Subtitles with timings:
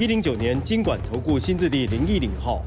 [0.00, 2.62] 一零九年金管投顾新字第零一零号。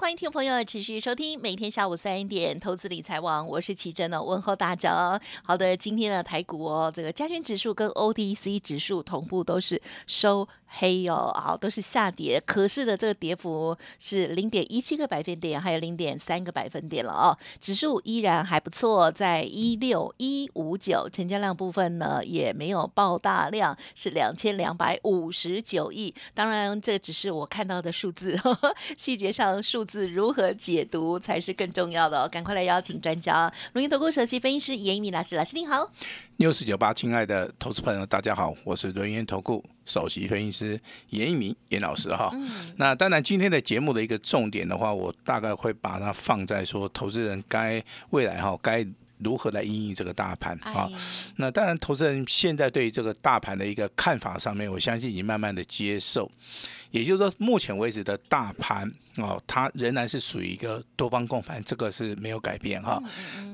[0.00, 5.20] 欢迎听众朋友持续收听每天下午三点投资理财网，我是奇珍哦，问候大家。
[5.42, 10.48] 好的，今天的台股哦，这个加权指数跟 OTC 指数同步都是收。
[10.70, 17.34] 黑哦，好，都是下跌，可是的这个跌幅是零点一七个百分点，还有零点三个百分点了哦。
[17.58, 26.14] 指数依然还不错，在一六一五九，成交量部分呢也没有爆大量，是两千两百五十九亿。
[26.34, 32.28] 当然，这只是我看到的数字，呵 呵细节上数字如何解读才是更重要的哦。
[32.28, 35.90] 赶快来邀请专家，龙岩投顾首席分析师严一鸣老师，老师您好。
[36.36, 39.64] 六四九八，亲爱的投资朋友，大家好，我是轮源投顾。
[39.86, 42.30] 首席分析师严一鸣严老师哈，
[42.76, 48.86] 那当然今天的节目的一个重点的话，我大概会把它放在说投资人该未来哈该
[49.22, 50.88] 如何来应应这个大盘啊。
[51.36, 56.30] 那当然，投资人现在对于这个大盘的一个看法上面，我相信已经慢慢的接受。
[56.90, 63.02] 也就是说，目前为止的大盘哦，它仍然是属于一个多方共盘，这个是没有改变哈。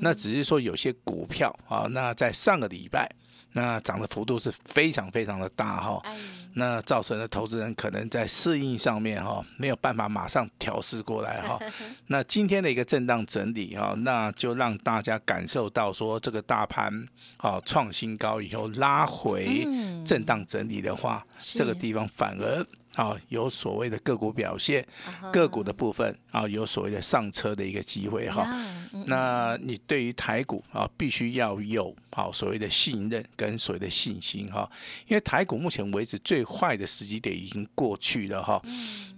[0.01, 3.11] 那只是说有些股票啊，那在上个礼拜。
[3.55, 6.03] 那涨的幅度是非常非常的大哈，
[6.55, 11.59] 那造成了投资人可能在适应上面哈没有办法马上调试过来哈。
[12.09, 16.93] 那今天的一个震荡整理哈，那就让大家感受到说这个大盘
[17.39, 19.65] 啊创新高以后拉回
[20.05, 22.67] 震荡整理的话，这个地方反而。
[22.95, 24.87] 啊，有所谓的个股表现，
[25.33, 28.45] 个股的部分啊，有所谓的上车的一个机会哈。
[29.07, 34.69] 那你对于台股啊，必须要有好所谓的信任跟所谓的信心哈。
[35.07, 38.61] 因为台股目前为止最坏的时机点已经过去了哈。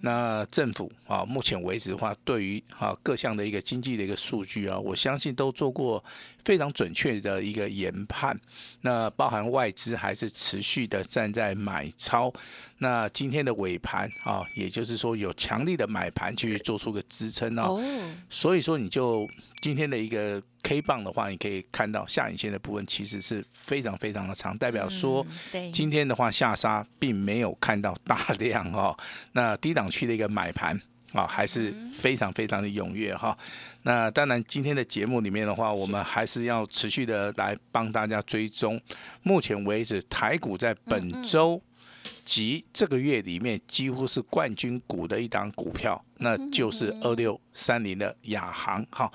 [0.03, 6.05] 那政府啊，目前为止的话，对于啊各项的一个经济的一个数据啊，我相信都做过
[6.45, 8.39] 非常准确的一个研判。
[8.83, 12.33] 那包含外资还是持续的站在买超。
[12.79, 17.81] 那今天的尾盘啊，也就是说有强力的买盘去做出个支撑哦。
[18.29, 19.27] 所以说你就
[19.61, 25.27] 今天的一个 K 棒的话，你可以看到下影线的部分其实是非常非常的长，代表说
[25.73, 28.97] 今天的话下杀并没有看到大量哦。
[29.33, 30.81] 那低档区的一个买盘
[31.13, 33.37] 啊，还是非常非常的踊跃哈。
[33.83, 38.81] 那当然今天的节目里面的话，我们还是要持续的来帮大家追踪。
[39.23, 41.63] 目前为止，台股在本周。
[42.27, 48.85] 及这个月里面几乎是冠军股的一档股票，那就是二六三零的亚航。
[48.91, 49.11] 哈，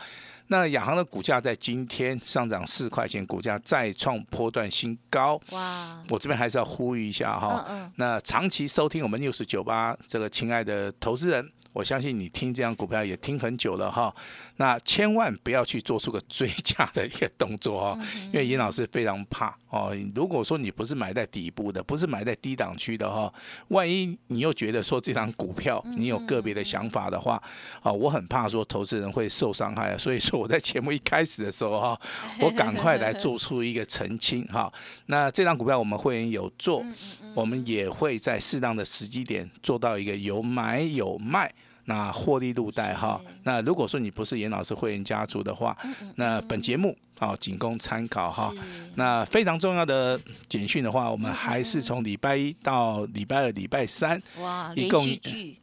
[0.48, 5.40] 那亚航的股价在今天上涨四块钱，股价再创波段新高。
[5.52, 6.02] 哇！
[6.10, 11.52] 我这边还是要呼吁一下哈，那长期收听我们六十九八这个亲爱的投资人。
[11.74, 14.14] 我相信你听这张股票也听很久了哈，
[14.58, 19.96] 那千万不要去做出个追加的一个动作哦，因为尹老师非常怕哦。
[20.14, 23.34] 如果说你不是买在底部的，不是买在低档区的哈，
[23.70, 27.42] 万一你又觉得说这张股票你有个别的想法的话，
[27.82, 32.00] 啊，我很怕说投资人会受伤害， 所以说我在节目一开始的时候哈，
[32.42, 34.72] 我赶快来做出一个澄清哈。
[35.06, 36.86] 那这张股票我们会员有做，
[37.34, 41.50] 我们也会在适当的时机点做到一个有买有卖。
[41.92, 45.78] 那获利路带哈，那如果说你不是严老师会员家族的话，
[46.16, 48.50] 那本节目啊仅供参考哈。
[48.96, 55.06] 那非常重要的简讯的话，我们还是从礼拜一到礼拜二、礼拜三，哇，一共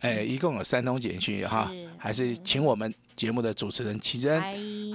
[0.01, 2.93] 哎一共有三通简讯哈，还是请我们。
[3.19, 4.41] 节目的主持人齐珍，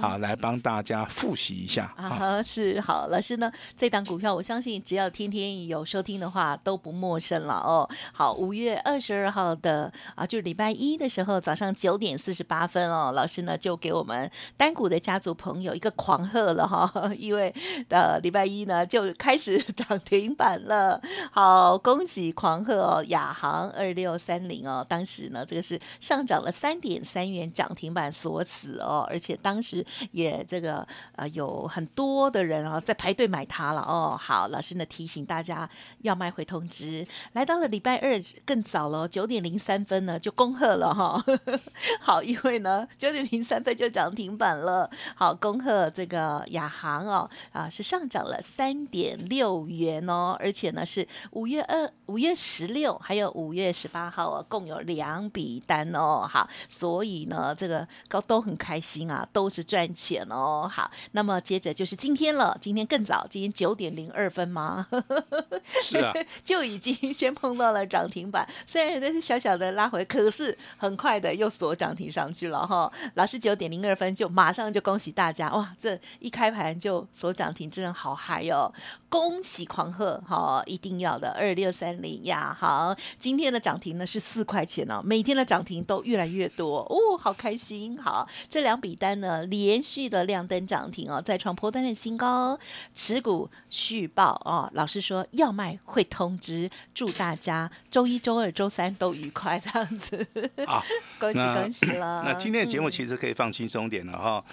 [0.00, 7.86] 好，来帮大家复习一下啊，是好，老师呢，这档股票我相信只要天天有收听的话都不陌生了哦。
[8.14, 17.54] 好，五月二十二号的啊，就是礼拜一的时候早上九点四十八分哦，老师呢就给我们单股的家族朋友一个狂贺了哈， 因为
[17.90, 20.98] 呃礼拜一呢就开始涨停板了，
[21.30, 28.13] 好，恭喜狂贺哦，亚航二六三零哦，当时呢这个是上涨了三点三元涨停板。
[28.14, 34.16] 锁死哦，而且当时也这个呃有很多的人啊在排队买它了哦。
[34.18, 35.68] 好，老师呢提醒大家
[36.02, 38.14] 要卖会通知，来到了礼拜二
[38.46, 41.24] 更早了，九点零三分呢就恭贺了哈。
[42.00, 44.88] 好，因为呢九点零三分就涨停板了。
[45.16, 56.28] 好，恭贺这个亚航哦啊是上涨了三点六元哦，而且呢是五月二、五月十六还有五月十八号哦，共有两笔单哦。
[56.30, 60.70] 好，所以呢这个高都很开心啊，都是赚钱哦。
[60.70, 64.86] 好，那么接着就是今天了，今天更早，今天九点零二分吗？
[65.82, 66.12] 是啊，
[66.44, 72.90] 就已经先碰到了涨停板，虽然那是小小的拉回，可是很快的又锁涨停上去了哈。
[73.14, 78.72] 老师九点零二分就马上就恭喜大家哇，这一开盘就锁涨停，真的好嗨哦！
[79.08, 82.56] 恭喜狂贺哈，一定要的二六三零呀。
[82.58, 87.93] 好，今天的涨停呢是四块钱哦，每天的涨停都越来越多哦，好开心。
[87.98, 92.58] 好，这两笔单呢连续的亮灯涨停哦，再创破单的新高，
[92.94, 94.70] 持股续报哦。
[94.74, 100.26] 老师说要卖会通知，祝大家周一周二周三都愉快，这样子。
[100.66, 100.84] 好，
[101.18, 102.22] 恭喜恭喜了。
[102.24, 104.44] 那今天的节目其实可以放轻松点了哈，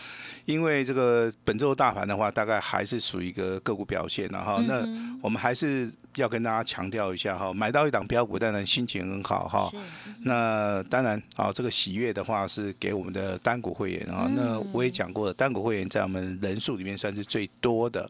[0.46, 4.86] 因为这个本周大盘的话，大概还是属于一个个股表现了哈那
[5.22, 9.78] 我们还是要跟大家强调一下哈，买到一档标股，当然心情很好哈是。
[10.24, 14.30] 那当然啊，这个喜悦的话是给我们的单股会员啊。
[14.36, 18.10] 那我也讲过了，单股会员在我们人数里面算是最多的。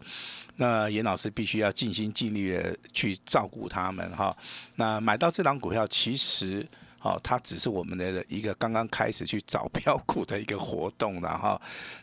[0.57, 4.35] 那严老师必须要尽心尽力的去照顾他们哈。
[4.75, 6.67] 那买到这档股票，其实。
[7.03, 11.59] 好、它只是我们的一个刚刚开始去找标股的一个活动了哈。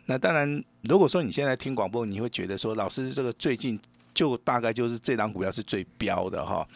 [0.07, 3.79] 那当然，如果说你现在听广播，你会觉得说，老师这个最近
[4.19, 6.67] 就大概就是这档股票是最标的哈。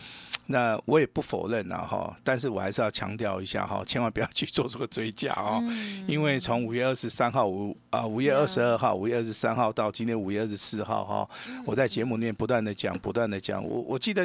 [0.46, 5.60] 那我也不否认啊哈，但是我还是要强调一下哈，千万不要去做这个追加哦，
[6.06, 11.28] 因为从五月二十三号五啊五月二十二号、五月二十三号到今天五月二十四号哈，
[11.64, 14.24] 我在节目里面不断的讲，不断的讲，我我记得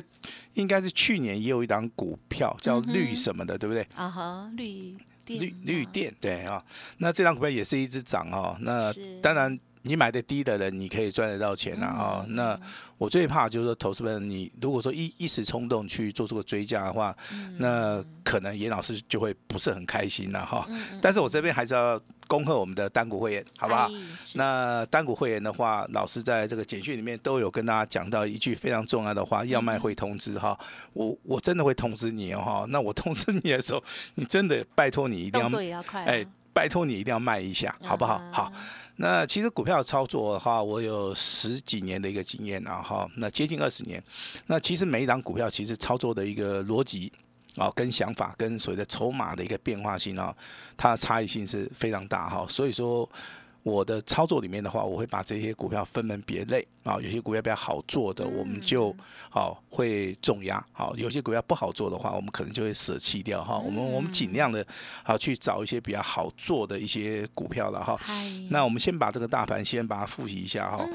[0.53, 3.87] 应该是去年也有一档股票叫绿什么的，对不对？
[3.95, 6.63] 啊哈，绿电绿绿电对啊，
[6.97, 8.57] 那这张股票也是一直涨哦。
[8.61, 8.91] 那
[9.21, 11.95] 当然，你买的低的人，你可以赚得到钱啊。
[11.97, 12.59] 哦，嗯那
[12.97, 20.65] 我最怕就是说，投资人你如果说一一时冲动去做这个追加的话，嗯那可能严老师就会不是很开心了哈。
[20.69, 23.85] 嗯但是我这边还是要恭贺我们的单股会员，好不好？
[23.85, 23.91] 哎
[24.33, 30.57] 那单股会员的话，老师在这个简讯里面都有跟大家讲到一句非常重要的话，要卖会通知哈。
[30.93, 32.65] 我我真的会通知你哦哈。
[32.67, 33.81] 那我通知你的时候，
[34.15, 36.25] 你真的拜托你一定要动作也要快、啊，哎，
[36.57, 38.15] 拜托你一定要卖一下，好不好？
[38.15, 38.51] 啊好。
[38.95, 44.03] 那其实股票操作的话，我有十几年的一个经验了哈，那接近二十年。
[44.47, 47.13] 那其实每一档股票其实操作的一个逻辑
[47.57, 50.35] 啊，跟想法跟所谓的筹码的一个变化性啊，
[50.75, 52.43] 它的差异性是非常大哈。
[52.49, 53.07] 所以说。
[53.67, 58.95] 我的操作里面的话，我会把这些股票分门别类啊，有些股票比较好做的，我们就
[59.29, 63.57] 好会重压；好，有些股票不好做的话，我们可能就会舍弃掉哈。
[63.57, 64.65] 我们我们尽量的
[65.03, 67.97] 啊去找一些比较好做的一些股票了哈。
[67.99, 68.13] 嗨，
[68.49, 70.85] 那我们先把这个大盘先把它复习一下哈。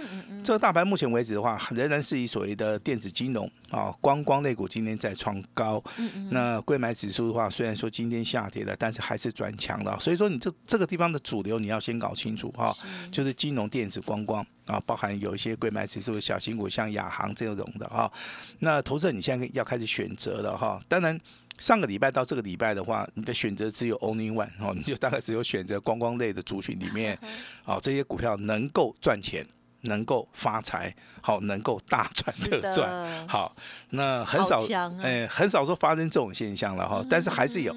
[0.42, 5.82] 这个大盘目前为止的话，仍然是以所谓的电子金融啊、观光类股今天在创高。
[5.98, 9.98] 嗯那贵买指数的话，虽然说今天下跌了，但是还是转强了。
[10.00, 12.61] 所以说，你这这个地方的主流你要先搞清楚哈，
[13.10, 18.12] 就是金融、电子、观光啊，包含有一些贵买指数的小型股，像亚航这种的哈。
[18.58, 20.80] 那投资者你现在要开始选择了哈。
[20.88, 21.18] 当然，
[21.58, 27.18] 上个礼拜到这个礼拜的话，你的选择只有 only one 哦，你就大概只有选择观光类的族群里面，
[27.64, 29.46] 哦，这些股票能够赚钱。
[29.84, 33.52] 能够发财，好，能够大赚特赚，好，
[33.90, 34.64] 那很少
[35.02, 37.74] 哎、很少说发生这种现象了哈，但是还是有，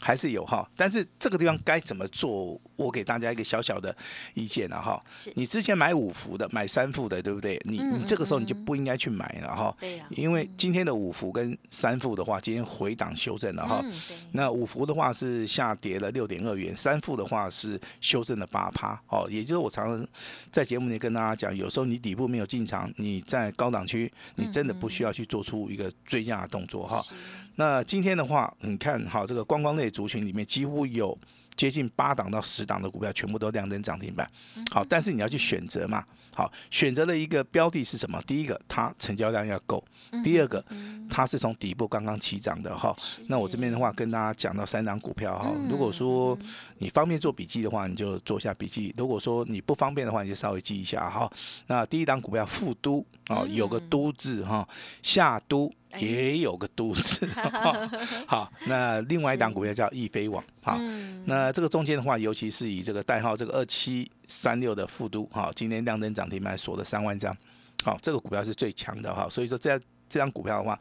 [0.00, 2.60] 还是有哈，但是这个地方该怎么做？
[2.76, 3.94] 我给大家一个小小的
[4.32, 5.02] 意见了哈。
[5.34, 7.60] 你之前买五福的，买三副的，对不对？
[7.66, 13.82] 你嗯你这个时候嗯你就不应该去买了哈，对呀，因为今天的五福跟三副的话，今天回档修正了哈。
[13.84, 13.92] 嗯，
[14.32, 20.08] 那五福的话是下跌了六点二元，三副的话是修正了八趴，哦，也就是我常常
[20.50, 26.98] 在节目里跟大家讲，有时候你底部没有进场，你在高档区，你真的不需要去做出一个追加的动作哈。
[27.02, 27.12] 是
[27.56, 31.18] 那今天的话，你看好这个观光类族群里面几乎有
[31.56, 34.30] 接近八档到十档的股票全部都亮灯涨停板，
[34.70, 36.02] 好，但是你要去选择嘛，
[36.34, 38.18] 好，选择了一个标的是什么？
[38.26, 39.82] 第一个，它成交量要够；
[40.24, 40.64] 第二个，
[41.10, 42.96] 它是从底部刚刚起涨的哈。
[43.26, 45.52] 那我这边的话，跟大家讲到三档股票哈。
[45.68, 46.38] 如果说
[46.78, 51.30] 你方便做笔记的话，你就做一下笔记；如果说你不方便的话，你就稍微记一下哈。
[51.66, 54.66] 那第一档股票富都啊，有个都字哈，
[55.02, 55.70] 夏都。
[55.98, 57.26] 也有个都字，
[58.26, 60.78] 好，那另外一档股票叫易飞网，好，
[61.24, 67.36] 那这个中间的话，尤其是以这个代号这个二七三六的富都，好，今天亮灯涨停板锁了三万张，
[67.84, 69.78] 好，这个股票是最强的哈，所以说这
[70.08, 70.78] 这张股票的话，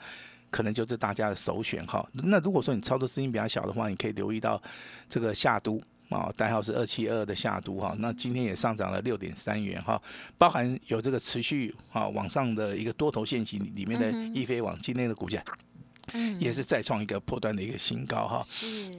[0.50, 2.08] 可能就是大家的首选哈。
[2.14, 4.62] 那如果说你操作资金比较小的话，你可以留意到
[5.08, 5.82] 这个夏都。
[6.10, 10.02] 啊，代号是二七二的下都哈，那今天也上涨了六点三元哈，
[10.40, 15.44] 包含有这个持续啊往上的一个多头线型里面的易飞网，今天的股价
[16.40, 18.42] 也是再创一个破断的一个新高哈。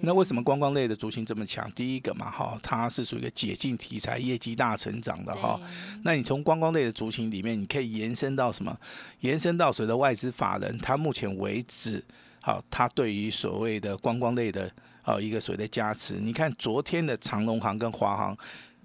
[0.02, 1.68] 那为什么观光类的族群这么强？
[1.72, 5.60] 第一个嘛哈，它是属于一个解禁题材，业绩大成长的哈。
[6.04, 8.78] 那你从观光类的族群里面，你可以延伸到什么？
[9.22, 12.04] 延伸到所谓的外资法人，他目前为止，
[12.40, 14.72] 好，他对于所谓的观光类的。
[15.04, 18.36] 哦，一个所谓的加持，你看昨天的长隆行跟华航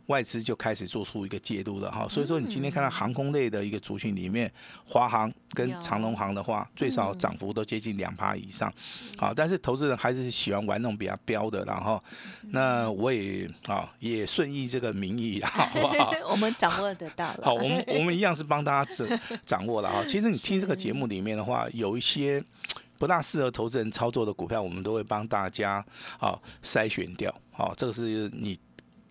[0.07, 4.51] 外资就开始做出一个介入了哈，所以说你今天看到航空类的一个族群里面，
[4.88, 8.72] 华航跟长龙航的话，最少涨幅都接近两趴以上，
[9.17, 12.00] 好，但是投资人还是喜欢玩那种比较标的，然后
[12.51, 16.13] 那我也啊也顺应这个民意，好不好？
[16.29, 20.03] 我们掌握得到了， 好，我们我们一样是帮大家掌掌握了哈。
[20.07, 22.43] 其实你听这个节目里面的话，有一些。
[22.97, 25.85] 不大适合投资人操作的股票，我们都会帮大家
[26.19, 27.33] 啊筛选掉。
[27.51, 28.59] 好，这个是你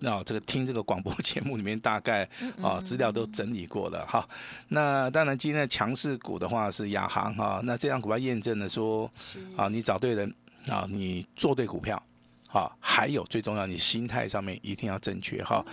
[0.03, 2.29] 啊这个听这个广播节目里面大概
[2.63, 4.29] 啊资料都整理过了哈。
[4.69, 7.61] 那当然今天的强势股的话是亚航哈。
[7.65, 9.11] 那这张股票验证了说
[9.57, 10.35] 啊你找对人
[10.69, 12.03] 啊你做对股票
[12.49, 15.65] 好，还有最重要你心态上面一定要正确哈。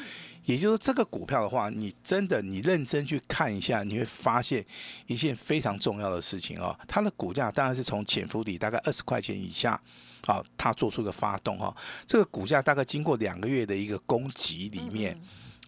[0.46, 4.66] 也就是说，这个股票的话，你真的你认真去看一下，你会发现
[5.08, 6.78] 一件非常重要的事情哦。
[6.88, 9.80] 它的股价当然是从潜伏底大概二十块钱以下，
[10.26, 11.76] 好，它做出个发动哈。
[12.08, 15.16] 这个股价大概经过两个月的一个攻击里面，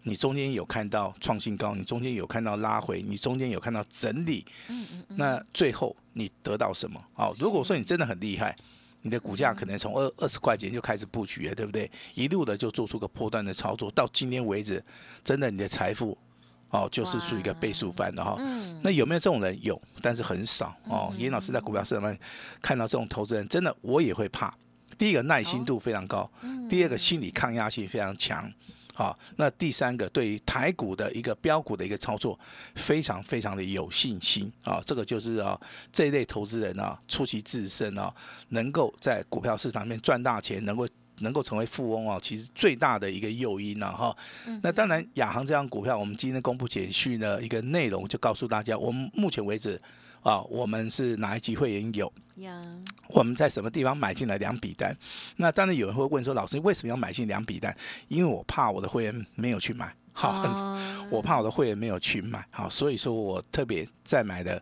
[0.03, 6.99] 你中间有看到创新高，你中间有看到拉回，你中间有看到整理，嗯嗯，那最后你得到什么？
[7.13, 8.55] 好，如果说你真的很厉害。
[9.03, 11.89] 你的股价可能从二二十块钱就开始布局了，对不对？
[12.15, 14.83] 一路的就做出个破断的操作，到今天为止，
[15.23, 16.17] 真的你的财富
[16.69, 18.37] 哦，就是属于一个倍数翻的哈。
[18.81, 19.57] 那有没有这种人？
[19.61, 21.13] 有，但是很少哦。
[21.17, 22.17] 严老师在股票市场上
[22.61, 24.51] 看到这种投资人，真的我也会怕。
[24.97, 26.31] 第一个耐心度非常高，
[26.69, 28.51] 第二个心理抗压性非常强。
[28.95, 32.39] 好，那第三个对于台股的一个标股的一个操作，
[32.75, 34.79] 非常非常的有信心啊！
[34.85, 35.59] 这个就是啊，
[35.91, 38.13] 这一类投资人啊，出其自身啊，
[38.49, 40.87] 能够在股票市场里面赚大钱，能够
[41.19, 44.15] 能够成为富翁啊，其实最大的一个诱因呢，哈。
[44.61, 49.81] 那当然，亚航这张股票，我们今天公布简讯的一个内容，就告诉大家，我们目前为止。
[50.23, 52.11] 啊，我们是哪一级会员有？
[53.09, 54.97] 我们在什么地方买进来两笔单？
[55.35, 57.75] 那当然有人会问说，老师为什么要买进两笔单？
[58.07, 60.75] 因为我怕我的会员没有去买，好，
[61.11, 64.61] 我怕我的会员没有去买，好，所以说我特别再买的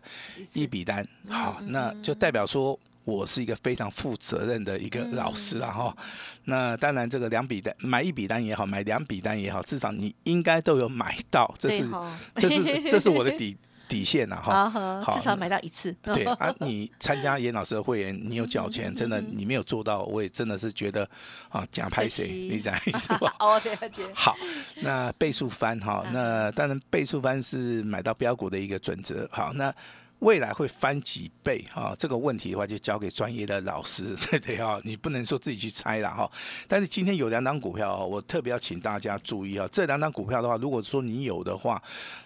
[0.52, 5.96] 一笔单，好，那就代表说我是一个非常负责任的一个老师了哈。
[6.44, 11.88] 那当然，这个两笔单买一笔单也好，买两笔单也好，至少你应该都有买到，这是
[12.34, 13.56] 这是这是我的底。
[13.92, 15.92] 底线呐，哈，至少买到一次。
[16.02, 21.06] 对啊， 你参加严老师的会员，你有缴钱，真的你没有做到，我也真的是觉得
[21.50, 22.48] 啊，假拍谁？
[22.50, 23.34] 你讲 是吧？
[23.38, 24.02] 哦，了解。
[24.14, 24.34] 好，
[24.80, 29.28] 那倍数翻哈，那当然倍数翻是买到标股的一个准则。
[29.30, 29.74] 好，那。
[30.22, 31.94] 未来会翻几倍哈？
[31.98, 36.30] 这个问题的话，就交给专业的老师， 对对哈，你不能说自己去猜了哈。
[36.68, 39.68] 但是今天有两档股票，我特别要请大家注意啊。
[39.72, 41.82] 这两档股票的话，如果说你有的话，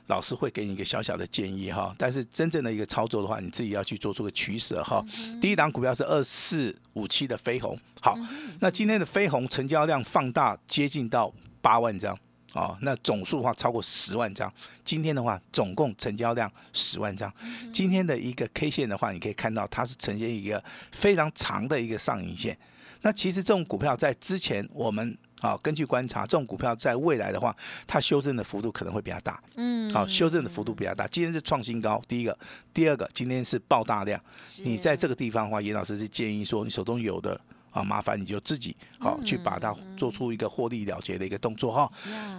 [0.08, 1.94] 老师会给你一个小小的建议哈。
[1.96, 5.02] 但是真正的一个操作的话，你自己要去做出个取舍哈。
[5.40, 8.14] 第一档股票是二四五七的飞鸿，好，
[8.60, 12.16] 那今天的飞鸿成交量放大接近到八万张。
[12.56, 14.50] 哦，那总数的话超过十万张，
[14.82, 17.30] 今天的话总共成交量十万张，
[17.70, 22.56] 今天的一个 K 线的话，你可以看到它是呈现一个非常长的一个上影线。
[23.02, 27.54] 那其实这种股票在之前我们啊根据观察，这种股票在未来的话，
[27.86, 29.40] 它修正的幅度可能会比较大。
[29.56, 31.06] 嗯，好，修正的幅度比较大。
[31.08, 32.36] 今天是创新高，第一个，
[32.72, 34.18] 第二个，今天是爆大量。
[34.64, 37.38] 你在这个地方的话，严老师是建议说，你手中有的。
[37.76, 41.92] 啊，麻烦你就自己好去把它做出一个获利了结的一个动作哈。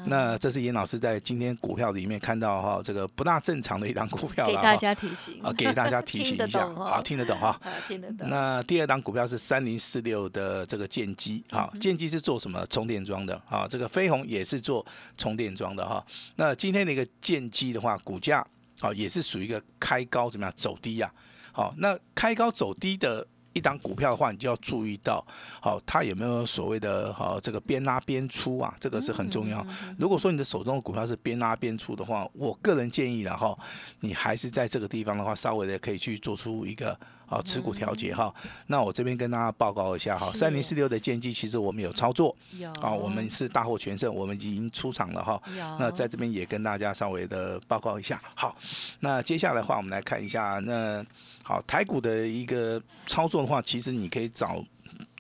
[0.06, 7.60] 那这是严老师在今天股票里面看到哈，这个不大正常的一档股票给大家提醒啊，给大家提醒 一下，啊听得懂哈？
[7.88, 8.27] 听得懂。
[8.27, 13.67] 那第二档股票是三零四六的这个剑机，哈，剑机是做什么充电桩的啊？
[13.70, 14.84] 这个飞鸿也是做
[15.20, 16.03] 充电桩的哈。
[16.38, 18.44] 那今天的一个剑机的话，股价
[18.79, 21.12] 好也是属于一个开高怎么样走低呀？
[21.51, 23.27] 好，那开高走低的。
[23.57, 25.25] 一档股票的话，你就要注意到，
[25.59, 28.73] 好，它有没有所谓的好这个边拉边出啊？
[28.79, 29.65] 这个是很重要。
[29.97, 33.57] 如果说你的手中的股票是边拉边出的话，我个人建议，然后
[34.01, 36.97] 你还是在这个地方的话，稍微的可以去做出一个
[37.27, 38.34] 好持股调节哈。
[38.65, 42.36] 那我这边跟大家报告一下哈，三零四六的剑机其实我们有操作，
[42.81, 45.39] 啊，我们是大获全胜，我们已经出场了哈。
[45.77, 48.19] 那在这边也跟大家稍微的报告一下。
[48.34, 48.57] 好，
[49.01, 51.05] 那接下来的话，我们来看一下那。
[51.43, 54.62] 好，台股的一个操作的话，其实你可以找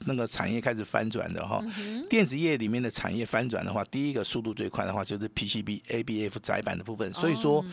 [0.05, 1.63] 那个产业开始翻转的哈。
[2.09, 7.13] 电子业里面的产业翻转的话，第一个速度最快的话就是 PCB、ABF 窄板的部分。
[7.13, 7.65] 所以说，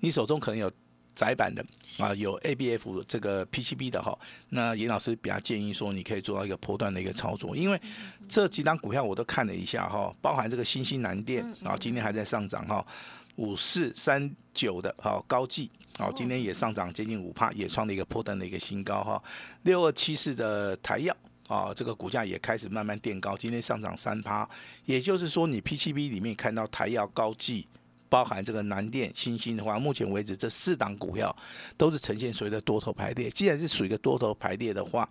[0.00, 0.70] 你手中可能有
[1.14, 1.64] 窄板的
[2.00, 4.18] 啊，有 ABF 这个 PCB 的哈。
[4.50, 7.80] 那严老师比较建议说，你可以做到一个波段的一个操作，因为
[8.28, 12.84] 这几张股票我都看了一下哈，包含这个新兴南电啊，今天还在上涨哈，
[13.36, 15.70] 五四三九的哈高技。
[15.96, 19.22] 好，今天也上涨接近五帕，也创了一个破单的一个新高哈。
[19.62, 21.16] 六二七四的台药
[21.46, 24.48] 啊，这个股价也开始慢慢垫高，今天上涨三趴。
[24.86, 27.68] 也就是说，你 PCB 里面看到台药、高技，
[28.14, 31.36] 包含这个南电、新星的话，目前为止这四档股票
[31.76, 33.28] 都是呈现所谓的多头排列。
[33.28, 35.08] 既然是属于一个多头排列的话，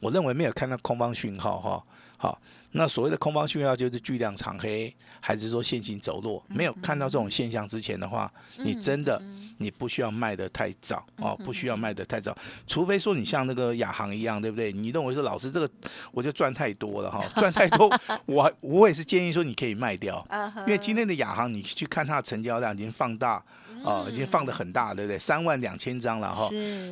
[0.00, 1.84] 我认为没有看到空方讯号哈。
[2.16, 2.40] 好，
[2.70, 4.90] 那所谓的空方讯号就是巨量长黑，
[5.20, 6.42] 还是说线性走弱？
[6.48, 9.22] 没有看到这种现象之前的话，你真的。
[9.58, 12.36] 你不需要卖的太早哦，不需要卖的太早，
[12.66, 14.72] 除非说你像那个亚航一样，对不对？
[14.72, 15.68] 你认为说老师这个
[16.12, 17.88] 我就赚太多了哈， 赚太多，
[18.26, 20.26] 我我也是建议说你可以卖掉，
[20.66, 23.42] 因为今天的亚航你去看它的成交量已经放大。
[23.84, 25.16] 哦，已经放的很大，对不对？
[25.16, 26.48] 三万两千张了哈，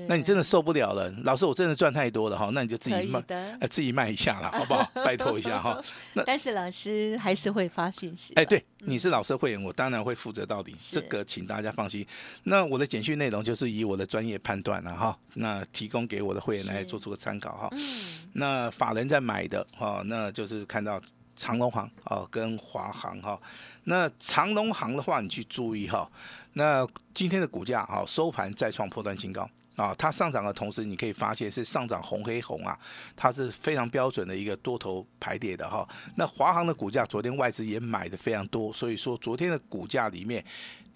[0.06, 4.88] 那你真的受不了了，老师，我真的赚太多了哈，那你就自己卖，呃，自己卖一下了，好不好？
[5.04, 5.82] 拜托一下哈。
[6.12, 8.34] 那但是老师还是会发讯息。
[8.34, 12.06] 哎，对，你是老师会员，我当然会负责到底，这个请大家放心。
[12.44, 17.68] 那我的简讯内容就是以我的专业判断了哈，那提供给我的会员来做出个参考哈。
[17.72, 18.28] 嗯。
[18.34, 21.00] 那法人在买的哈，那就是看到
[21.34, 23.40] 长隆行哦跟华航哈。
[23.84, 26.10] 那长隆行的话，你去注意哈。
[26.54, 32.78] 那今天的股价哈收盘再创破断新高啊，它上涨的同时，你可以发现是上涨红黑红啊，
[33.14, 35.86] 它是非常标准的一个多头排列的哈。
[36.16, 40.44] 那华航的股价昨天外资也买的非常多，所以说昨天的股价里面。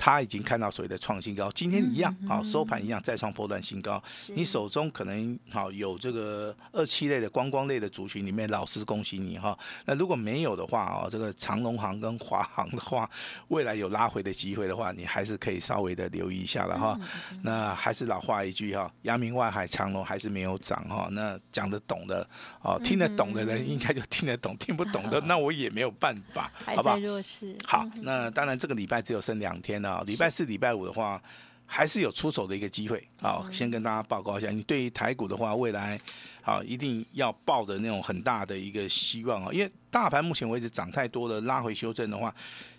[0.03, 4.03] 他已经看到所谓的创新高，今天一样，啊收盘一样再创波段新高。
[4.35, 9.55] 你手中可能好有这个二七类的观光类的族群里面，老师恭喜你哈。
[9.85, 13.11] 那如果没有的话啊，这个长龙行跟华航的话，
[13.49, 16.99] 未来有拉回的机会的话，你还是可以稍微的留意一下了哈。
[17.43, 21.09] 那还是老话一句哈，阳明外海长隆还是没有涨哈。
[21.13, 22.27] 那讲得懂的
[22.63, 26.97] 哦，听得懂的人应该就听得懂，听不懂的 那我也没有办法，好吧？
[26.97, 27.57] 弱势。
[27.67, 29.91] 好，那当然这个礼拜只有剩两天了。
[29.91, 31.21] 啊，礼拜四、礼拜五的话，
[31.67, 33.07] 还是有出手的一个机会。
[33.21, 36.01] 好，先跟大家报告一下，你对于台股的话，未来
[36.43, 42.35] 好一定要抱的那种很大的一个希望啊，因为大盘目前为止涨太多了，拉回修正的话，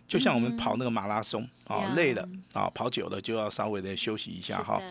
[0.07, 4.81] 就像我们跑那个马拉松啊，累了啊，跑久了就要稍微的休息一下哈。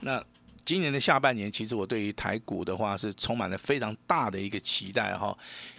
[0.00, 0.22] 那
[0.64, 5.36] 今年的下半年，其实我对于台股的话是充满了非常大的一个期待哈。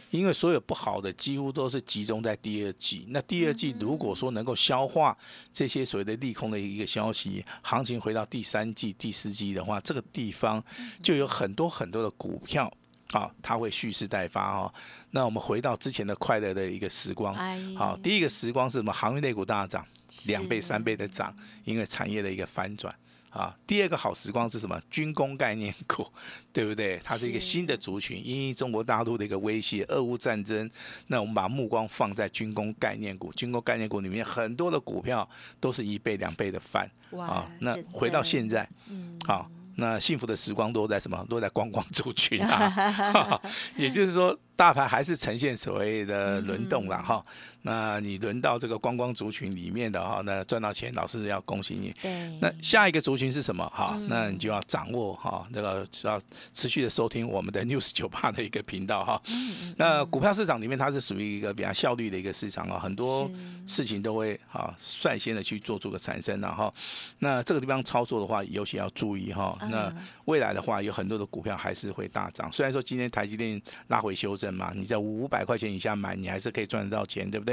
[0.10, 3.06] 因为所有不好的几乎都是集中在第二季。
[3.12, 5.18] 那第二季如果说能够消化
[5.54, 10.62] 这些所谓的利空的一个消息，行情回到第三季、第四季的话，这个地方
[11.02, 12.70] 就有很多很多的股票
[13.14, 14.74] 啊，它会蓄势待发哦。
[15.12, 17.34] 那我们回到之前的快乐的一个时光，
[17.78, 18.92] 好，第一个时光是什么？
[18.92, 19.88] 行业类股大涨，
[20.28, 22.94] 两倍、三倍的涨，因为产业的一个反转。
[23.32, 24.80] 啊，第二个好时光是什么？
[24.90, 26.06] 军工概念股，
[26.52, 27.00] 对不对？
[27.04, 30.70] 它是一个新的族群，因为中国大陆的一个威胁，俄乌战争。
[31.08, 35.28] 那我们把目光放在军工概念股，军工概念股里面很多的股票
[35.62, 36.90] 都是一倍、两倍的翻。
[37.18, 41.26] 啊，那回到现在，嗯，好，那幸福的时光都在什么？
[41.30, 43.42] 都在观光族群啊。
[43.78, 47.26] 也就是说，大盘还是呈现所谓的轮动了哈。
[47.64, 51.94] 那你轮到这个观光族群里面的哈，那赚到钱，老师要恭喜你。
[52.02, 52.30] 对。
[52.42, 53.66] 那下一个族群是什么？
[53.70, 56.22] 哈，那你就要掌握哈，这个要
[56.54, 59.22] 持续的收听我们的 News 九八的一个频道哈。
[59.28, 63.30] 嗯那股票市场里面，它是属于一个比较效率的一个市场啊，很多
[63.66, 66.74] 事情都会哈率先的去做出个产生然后，
[67.20, 69.58] 那这个地方操作的话，尤其要注意哈。
[69.72, 69.94] 那
[70.26, 72.52] 未来的话，有很多的股票还是会大涨。
[72.52, 74.42] 虽然说今天台积电拉回修正。
[74.42, 77.51] 正嘛，你在五百块钱以下买，你还是可以赚得到钱，对不对？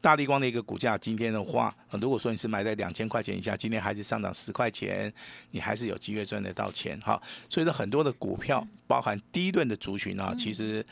[0.00, 5.12] 大力光的一个股价今天的话，如果说你是买在两千块钱以下，今天还是上涨十块钱，
[5.50, 7.20] 你还是有机会赚得到钱哈。
[7.48, 10.84] 所以说很多的股票，包含第一轮的族群啊，其实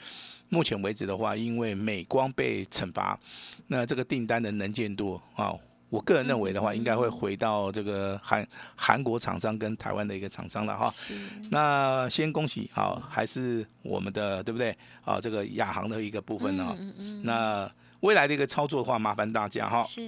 [0.49, 3.19] 目前为止的话，因为美光被惩罚，
[3.69, 5.55] 那这个订单的能见度啊。
[5.93, 10.91] 我个人认为的话，应该会回到这个韩韩国厂商跟台湾的一个厂商了哈。
[11.51, 14.75] 那先恭喜好，还是我们的对不对？
[15.05, 16.75] 啊，这个亚航的一个部分呢。
[17.23, 17.71] 那
[18.03, 19.83] 未来的一个操作的话，麻烦大家哈。
[19.83, 20.01] 是。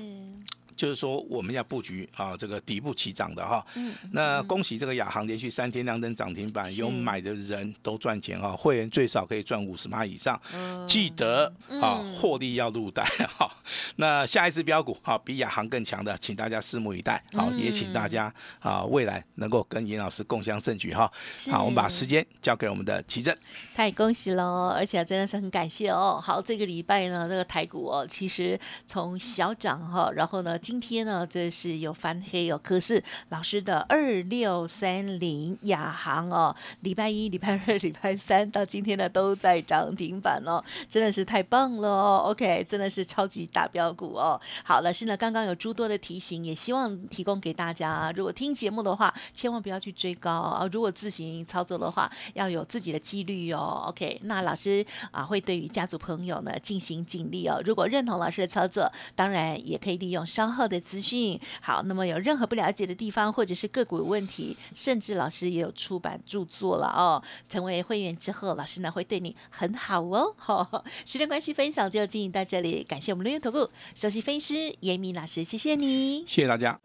[0.76, 3.64] 就是说，我们要布局啊，这个底部起涨的哈。
[3.74, 3.94] 嗯。
[4.12, 8.54] 那恭喜这个亚航连续三天亮灯涨停板，有买的人都赚钱哈。
[8.56, 10.40] 会员最少可以赚五十趴以上，
[10.87, 13.04] 记得啊，获利要入袋
[13.38, 13.48] 哈。
[13.96, 17.22] 那下一次标股哈，比亚航更强的，请大家拭目以待。
[17.32, 21.10] 好，也请大家啊，未来能够跟严老师共襄盛举哈。
[21.50, 23.37] 好，我们把时间交给我们的奇正。
[23.74, 26.20] 太恭喜喽，而且真的是很感谢哦。
[26.20, 30.58] 好，这个礼拜呢，这个台股哦，其实从小涨哈，然后呢。
[30.64, 32.59] 今天呢，这是有翻黑哦。
[32.64, 42.22] 可是老师的二六三零亚航哦，礼拜一、礼拜二、礼拜三到今天呢，都在涨停板哦，真的是太棒了哦。
[42.33, 44.40] OK，真的是超级大标股哦。
[44.64, 48.11] 好，老师呢刚刚有诸多的提醒，也希望提供给大家。
[48.16, 50.66] 如果听节目的话，千万不要去追高啊。
[50.72, 53.85] 如果自行操作的话，要有自己的纪律哦。
[53.88, 57.61] OK，那老师啊会对于家族朋友呢进行警力哦。
[57.66, 60.53] 如果认同老师的操作，当然也可以利用稍。
[60.54, 67.22] 后的资讯好，那么有任何不了解的地方，或者是个股有问题，甚至老师也有出版著作了哦。
[67.48, 70.34] 成为会员之后，老师呢会对你很好哦。
[70.36, 76.78] 好，时间关系，分享就进行到这里，感谢我们留言投顾首席分析师严明老师，谢谢你，谢谢大家。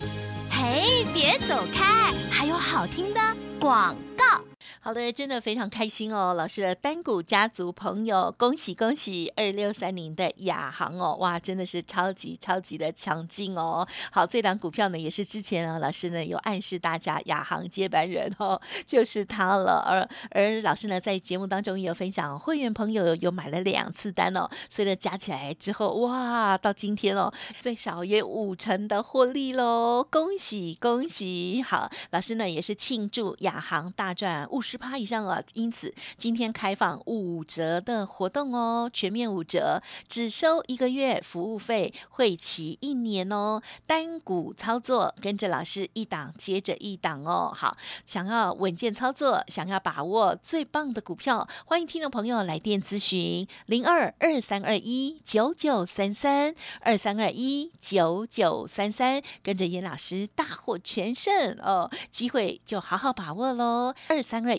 [0.50, 3.20] 嘿，别走开，还有好听的
[3.60, 4.42] 广告。
[4.82, 9.32] 好的，真的非常开心哦，老师的单股家族朋友，恭喜恭喜！
[9.36, 13.86] 二六三零的亚航哦，哇，真的是超级超级的强劲哦。
[14.10, 19.84] 好，这档股票呢，也是之前啊，老师呢有暗示大家亚航接班人哦， 就是他了。
[19.86, 31.62] 而而老师呢，在节目当中也有分享，会员朋友有买了两次单哦，所以呢加起来之后，哇，到今天哦，最少也五成的获利喽，恭喜恭喜！
[31.62, 35.42] 好，老师呢也是庆祝亚航大赚五十十趴以上啊！
[35.56, 43.60] 因此今天开放五折的活动哦，全面五折，只收一个月服务费，会期一年哦。
[43.88, 47.52] 单股操作，跟着老师一档接着一档哦。
[47.52, 63.96] 好，想要稳健操作，想要把握最棒的股票，欢迎听众朋友来电咨询零二二三二一九九三三二三二一九九三三，跟着严老师大获全胜哦，机会就好好把握喽。
[64.08, 64.59] 二三二